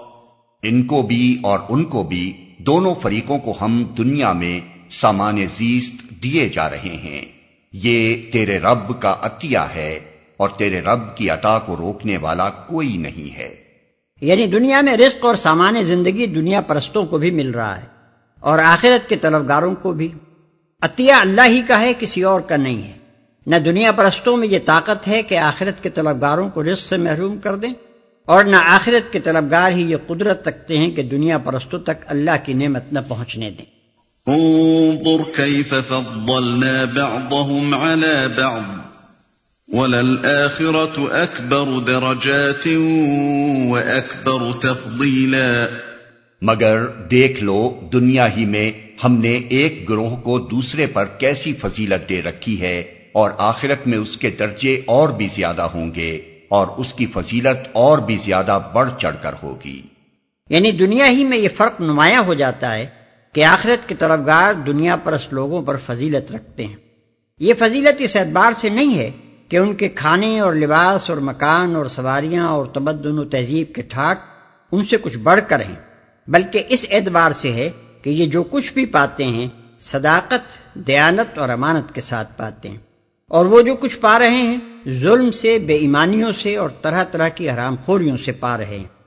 ان 0.63 0.85
کو 0.85 1.01
بھی 1.01 1.37
اور 1.43 1.59
ان 1.69 1.83
کو 1.83 2.03
بھی 2.03 2.53
دونوں 2.57 2.95
فریقوں 3.01 3.39
کو 3.39 3.53
ہم 3.61 3.83
دنیا 3.97 4.33
میں 4.33 4.59
سامان 4.89 5.45
زیست 5.53 6.23
دیے 6.23 6.49
جا 6.49 6.69
رہے 6.69 6.97
ہیں۔ 7.03 7.21
یہ 7.73 8.31
تیرے 8.31 8.59
رب 8.59 9.01
کا 9.01 9.15
عطیہ 9.21 9.57
ہے 9.75 9.99
اور 10.37 10.49
تیرے 10.49 10.81
رب 10.81 11.17
کی 11.17 11.29
عطا 11.29 11.59
کو 11.59 11.75
روکنے 11.75 12.17
والا 12.17 12.49
کوئی 12.49 12.97
نہیں 12.97 13.37
ہے۔ 13.37 13.55
یعنی 14.21 14.47
دنیا 14.47 14.81
میں 14.81 14.97
رزق 14.97 15.25
اور 15.25 15.35
سامان 15.35 15.83
زندگی 15.83 16.25
دنیا 16.25 16.61
پرستوں 16.61 17.05
کو 17.05 17.17
بھی 17.17 17.31
مل 17.31 17.51
رہا 17.51 17.81
ہے۔ 17.81 17.94
اور 18.45 18.59
آخرت 18.59 19.09
کے 19.09 19.15
طلبگاروں 19.15 19.75
کو 19.75 19.93
بھی۔ 19.93 20.07
عطیہ 20.81 21.13
اللہ 21.13 21.45
ہی 21.45 21.61
کا 21.67 21.79
ہے، 21.81 21.93
کسی 21.99 22.23
اور 22.23 22.41
کا 22.41 22.55
نہیں 22.55 22.81
ہے۔ 22.83 22.93
نہ 23.47 23.55
دنیا 23.55 23.91
پرستوں 23.91 24.37
میں 24.37 24.47
یہ 24.47 24.59
طاقت 24.65 25.07
ہے 25.07 25.23
کہ 25.23 25.37
آخرت 25.37 25.83
کے 25.83 25.89
طلبگاروں 25.89 26.49
کو 26.49 26.63
رزق 26.63 26.85
سے 26.85 26.97
محروم 26.97 27.37
کر 27.37 27.55
دیں، 27.55 27.73
اور 28.25 28.43
نہ 28.43 28.55
آخرت 28.55 29.13
کے 29.13 29.19
طلبگار 29.19 29.71
ہی 29.71 29.91
یہ 29.91 29.97
قدرت 30.07 30.47
رکھتے 30.47 30.77
ہیں 30.77 30.91
کہ 30.91 31.03
دنیا 31.03 31.37
پرستوں 31.37 31.79
تک 31.79 32.05
اللہ 32.07 32.35
کی 32.45 32.53
نعمت 32.53 32.93
نہ 32.93 32.99
پہنچنے 33.07 33.49
دیں۔ 33.51 33.65
انظر 34.27 35.23
كيف 35.35 35.73
فضلنا 35.87 36.83
بعضهم 36.95 37.73
على 37.73 38.15
بعض، 38.37 38.63
وللآخرة 39.67 41.03
أكبر 41.23 41.65
درجات 41.87 42.67
وأكبر 43.71 44.41
تفضيلا 44.59 45.65
مگر 46.47 46.87
دیکھ 47.11 47.43
لو، 47.43 47.79
دنیا 47.93 48.35
ہی 48.35 48.45
میں 48.45 48.71
ہم 49.03 49.13
نے 49.13 49.33
ایک 49.33 49.89
گروہ 49.89 50.15
کو 50.15 50.39
دوسرے 50.39 50.87
پر 50.87 51.05
کیسی 51.05 51.53
فضیلت 51.53 52.09
دے 52.09 52.21
رکھی 52.21 52.61
ہے 52.61 52.79
اور 53.11 53.31
آخرت 53.37 53.87
میں 53.87 53.97
اس 53.97 54.17
کے 54.17 54.29
درجے 54.29 54.81
اور 54.85 55.09
بھی 55.09 55.27
زیادہ 55.27 55.61
ہوں 55.61 55.95
گے 55.95 56.39
اور 56.49 56.67
اس 56.77 56.93
کی 56.93 57.05
فضیلت 57.05 57.69
اور 57.73 57.97
بھی 57.97 58.17
زیادہ 58.17 58.59
بڑھ 58.73 58.89
چڑھ 59.01 59.15
کر 59.21 59.35
ہوگی۔ 59.43 59.81
یعنی 60.49 60.71
دنیا 60.71 61.07
ہی 61.07 61.23
میں 61.23 61.37
یہ 61.37 61.49
فرق 61.57 61.81
نمایاں 61.81 62.23
ہو 62.23 62.33
جاتا 62.33 62.75
ہے 62.75 62.85
کہ 63.33 63.43
آخرت 63.43 63.89
کے 63.89 63.95
طرفگار 63.95 64.53
دنیا 64.53 64.95
پرست 64.95 65.33
لوگوں 65.33 65.61
پر 65.61 65.77
فضیلت 65.85 66.31
رکھتے 66.31 66.65
ہیں۔ 66.65 66.75
یہ 67.39 67.53
فضیلت 67.59 67.95
اس 67.99 68.15
اعتبار 68.15 68.51
سے 68.53 68.69
نہیں 68.69 68.97
ہے 68.97 69.11
کہ 69.49 69.57
ان 69.57 69.75
کے 69.75 69.89
کھانے 69.89 70.39
اور 70.39 70.53
لباس 70.53 71.09
اور 71.09 71.17
مکان 71.17 71.75
اور 71.75 71.85
سواریاں 71.85 72.47
اور 72.47 72.65
تمدن 72.65 73.19
و 73.19 73.25
تہذیب 73.25 73.75
کے 73.75 73.81
ٹھاٹ 73.81 74.19
ان 74.71 74.85
سے 74.85 74.97
کچھ 74.97 75.17
بڑھ 75.17 75.39
کر 75.47 75.59
ہیں۔ 75.59 75.94
بلکہ 76.27 76.63
اس 76.69 76.85
اعتبار 76.91 77.31
سے 77.31 77.51
ہے 77.51 77.69
کہ 78.01 78.09
یہ 78.09 78.25
جو 78.25 78.43
کچھ 78.43 78.73
بھی 78.73 78.85
پاتے 78.85 79.23
ہیں، 79.23 79.47
صداقت، 79.79 80.73
دیانت 80.73 81.37
اور 81.37 81.49
امانت 81.49 81.95
کے 81.95 82.01
ساتھ 82.01 82.37
پاتے 82.37 82.69
ہیں۔ 82.69 82.77
اور 83.27 83.45
وہ 83.45 83.61
جو 83.61 83.75
کچھ 83.75 83.99
پا 83.99 84.19
رہے 84.19 84.29
ہیں، 84.29 84.57
ظلم 84.89 85.31
سے، 85.31 85.59
بے 85.59 85.75
ایمانیوں 85.75 86.31
سے 86.31 86.55
اور 86.55 86.69
طرح 86.81 87.03
طرح 87.03 87.27
کی 87.27 87.49
حرام 87.49 87.75
خوریوں 87.75 88.17
سے 88.17 88.31
پا 88.31 88.57
رہے 88.57 88.65
ہیں۔ 88.65 89.03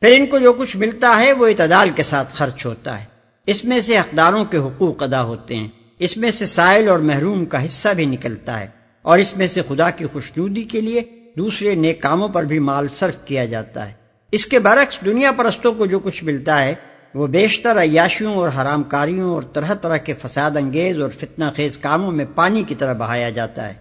پھر 0.00 0.10
ان 0.16 0.26
کو 0.26 0.38
جو 0.38 0.52
کچھ 0.52 0.76
ملتا 0.76 1.20
ہے، 1.20 1.32
وہ 1.32 1.46
اعتدال 1.46 1.90
کے 1.96 2.02
ساتھ 2.02 2.34
خرچ 2.34 2.66
ہوتا 2.66 3.00
ہے۔ 3.00 3.04
اس 3.46 3.64
میں 3.64 3.80
سے 3.80 3.98
حقداروں 3.98 4.44
کے 4.44 4.58
حقوق 4.58 5.02
ادا 5.02 5.22
ہوتے 5.22 5.56
ہیں۔ 5.56 5.68
اس 5.98 6.16
میں 6.16 6.30
سے 6.30 6.46
سائل 6.46 6.88
اور 6.88 6.98
محروم 6.98 7.44
کا 7.44 7.64
حصہ 7.64 7.88
بھی 7.96 8.06
نکلتا 8.06 8.60
ہے۔ 8.60 8.66
اور 9.02 9.18
اس 9.18 9.36
میں 9.36 9.46
سے 9.46 9.62
خدا 9.68 9.90
کی 9.90 10.06
خوشنودی 10.06 10.62
کے 10.62 10.80
لیے 10.80 11.02
دوسرے 11.38 11.74
نیک 11.74 12.02
کاموں 12.02 12.28
پر 12.28 12.42
بھی 12.42 12.58
مال 12.58 12.88
صرف 12.88 13.14
کیا 13.24 13.44
جاتا 13.44 13.88
ہے۔ 13.88 14.03
اس 14.34 14.46
کے 14.46 14.58
برعکس 14.58 14.98
دنیا 15.04 15.32
پرستوں 15.32 15.72
کو 15.72 15.86
جو 15.86 15.98
کچھ 15.98 16.24
ملتا 16.24 16.64
ہے، 16.64 16.74
وہ 17.14 17.26
بیشتر 17.26 17.80
عیاشیوں 17.82 18.34
اور 18.34 18.48
حرام 18.48 18.82
کاریوں 18.82 19.30
اور 19.30 19.42
طرح 19.42 19.74
طرح 19.74 19.96
کے 19.96 20.14
فساد 20.22 20.50
انگیز 20.56 21.00
اور 21.00 21.08
فتنہ 21.08 21.44
خیز 21.56 21.76
کاموں 21.78 22.12
میں 22.12 22.24
پانی 22.34 22.62
کی 22.62 22.74
طرح 22.74 22.92
بہایا 22.92 23.30
جاتا 23.30 23.68
ہے۔ 23.68 23.74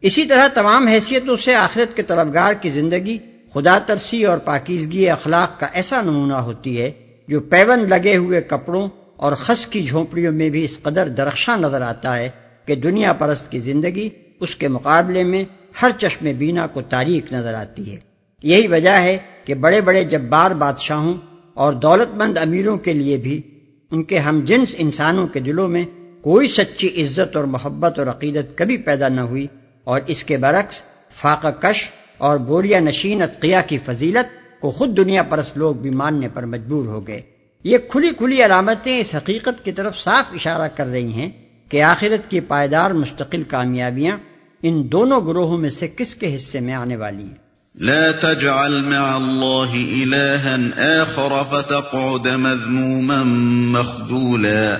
اسی 0.00 0.24
طرح 0.24 0.48
تمام 0.48 0.86
حیثیتوں 0.86 1.36
سے 1.36 1.54
آخرت 1.54 1.96
کے 1.96 2.02
طلبگار 2.02 2.52
کی 2.52 2.68
زندگی 2.68 3.18
خدا 3.54 3.78
ترسی 3.78 4.24
اور 4.24 4.38
پاکیزگی 4.38 5.08
اخلاق 5.10 5.60
کا 5.60 5.66
ایسا 5.72 6.02
نمونہ 6.02 6.34
ہوتی 6.34 6.80
ہے 6.82 6.90
جو 7.28 7.40
پیون 7.40 7.88
لگے 7.88 8.16
ہوئے 8.16 8.40
کپڑوں 8.40 8.88
اور 9.16 9.32
خس 9.32 9.66
کی 9.66 9.86
جھونپڑیوں 9.86 10.32
میں 10.32 10.50
بھی 10.50 10.64
اس 10.64 10.82
قدر 10.82 11.08
درخشاں 11.08 11.56
نظر 11.56 11.80
آتا 11.80 12.18
ہے 12.18 12.28
کہ 12.64 12.74
دنیا 12.74 13.12
پرست 13.12 13.50
کی 13.50 13.58
زندگی 13.58 14.08
اس 14.40 14.56
کے 14.56 14.68
مقابلے 14.68 15.24
میں 15.24 15.44
ہر 15.82 15.90
چشم 15.98 16.28
بینا 16.38 16.66
کو 16.66 16.80
تاریخ 16.82 17.32
نظر 17.32 17.54
آتی 17.54 17.92
ہے۔ 17.92 18.09
یہی 18.42 18.66
وجہ 18.66 18.90
ہے 18.90 19.18
کہ 19.44 19.54
بڑے 19.54 19.80
بڑے 19.80 20.04
جبار 20.04 20.50
بادشاہوں 20.50 21.14
اور 21.54 21.72
دولت 21.72 22.16
مند 22.16 22.38
امیروں 22.38 22.78
کے 22.78 22.92
لیے 22.92 23.16
بھی 23.16 23.42
ان 23.90 24.02
کے 24.02 24.18
ہم 24.18 24.40
جنس 24.44 24.74
انسانوں 24.78 25.26
کے 25.26 25.40
دلوں 25.40 25.68
میں 25.68 25.84
کوئی 26.22 26.48
سچی 26.48 27.02
عزت 27.02 27.36
اور 27.36 27.44
محبت 27.44 27.98
اور 27.98 28.06
عقیدت 28.06 28.58
کبھی 28.58 28.76
پیدا 28.76 29.08
نہ 29.08 29.20
ہوئی 29.20 29.46
اور 29.84 30.00
اس 30.06 30.24
کے 30.24 30.36
برعکس 30.36 30.82
فاقہ 31.14 31.48
کش 31.60 31.90
اور 32.18 32.38
بوریا 32.38 32.80
نشین 32.80 33.22
اتقیا 33.22 33.60
کی 33.60 33.78
فضیلت 33.84 34.60
کو 34.60 34.70
خود 34.70 34.96
دنیا 34.96 35.22
پرست 35.22 35.58
لوگ 35.58 35.74
بھی 35.74 35.90
ماننے 35.90 36.28
پر 36.34 36.42
مجبور 36.42 36.84
ہو 36.84 37.06
گئے۔ 37.06 37.22
یہ 37.64 37.78
کھلی 37.88 38.08
کھلی 38.18 38.44
علامتیں 38.44 38.98
اس 38.98 39.14
حقیقت 39.14 39.64
کی 39.64 39.72
طرف 39.72 39.98
صاف 39.98 40.24
اشارہ 40.32 40.68
کر 40.76 40.86
رہی 40.86 41.12
ہیں 41.12 41.30
کہ 41.68 41.82
آخرت 41.82 42.30
کی 42.30 42.40
پائیدار 42.40 42.90
مستقل 42.90 43.42
کامیابیاں 43.42 44.16
ان 44.62 44.92
دونوں 44.92 45.20
گروہوں 45.26 45.58
میں 45.58 45.68
سے 45.68 45.88
کس 45.96 46.14
کے 46.14 46.34
حصے 46.34 46.60
میں 46.60 46.74
آنے 46.74 46.96
والی 46.96 47.24
ہیں۔ 47.24 47.49
لا 47.80 48.10
تجعل 48.20 48.82
مع 48.82 49.16
الله 49.16 49.74
إلها 49.74 50.82
آخر 51.02 51.42
فتقعد 51.50 52.26
مذموما 52.26 53.22
مخذولا. 53.78 54.76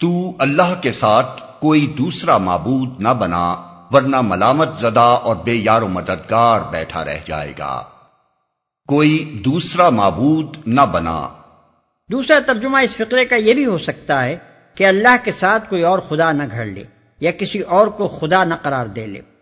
تو 0.00 0.36
اللہ 0.38 0.82
کے 0.82 0.92
ساتھ 0.92 1.42
کوئی 1.60 1.94
دوسرا 1.98 2.38
معبود 2.38 3.00
نہ 3.00 3.08
بنا 3.08 3.56
ورنہ 3.90 4.20
ملامت 4.20 4.68
زدہ 4.78 5.00
اور 5.00 5.36
بے 5.36 5.52
یار 5.52 5.82
و 5.82 5.88
مددگار 5.88 6.60
بیٹھا 6.70 7.04
رہ 7.04 7.18
جائے 7.26 7.52
گا۔ 7.58 7.82
کوئی 8.88 9.42
دوسرا 9.44 9.90
معبود 9.90 10.56
نہ 10.66 10.80
بنا۔ 10.80 11.28
دوسرا 12.12 12.38
ترجمہ 12.46 12.78
اس 12.78 12.96
فقرے 12.96 13.24
کا 13.24 13.36
یہ 13.36 13.54
بھی 13.54 13.66
ہو 13.66 13.78
سکتا 13.78 14.24
ہے 14.24 14.36
کہ 14.74 14.86
اللہ 14.86 15.16
کے 15.24 15.32
ساتھ 15.32 15.70
کوئی 15.70 15.82
اور 15.82 15.98
خدا 15.98 16.32
نہ 16.32 16.42
گھڑ 16.50 16.66
لے 16.66 16.84
یا 17.20 17.30
کسی 17.30 17.60
اور 17.60 17.86
کو 17.86 18.08
خدا 18.08 18.44
نہ 18.44 18.54
قرار 18.62 18.86
دے 18.86 19.06
لے۔ 19.06 19.35